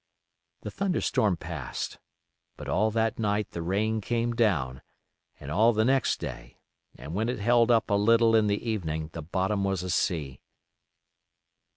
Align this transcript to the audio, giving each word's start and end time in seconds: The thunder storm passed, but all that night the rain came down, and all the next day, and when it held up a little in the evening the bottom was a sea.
The 0.63 0.71
thunder 0.71 0.99
storm 0.99 1.37
passed, 1.37 1.99
but 2.57 2.67
all 2.67 2.89
that 2.89 3.19
night 3.19 3.51
the 3.51 3.61
rain 3.61 4.01
came 4.01 4.33
down, 4.33 4.81
and 5.39 5.51
all 5.51 5.73
the 5.73 5.85
next 5.85 6.19
day, 6.19 6.57
and 6.97 7.13
when 7.13 7.29
it 7.29 7.37
held 7.37 7.69
up 7.69 7.91
a 7.91 7.93
little 7.93 8.35
in 8.35 8.47
the 8.47 8.67
evening 8.67 9.11
the 9.13 9.21
bottom 9.21 9.63
was 9.63 9.83
a 9.83 9.91
sea. 9.91 10.41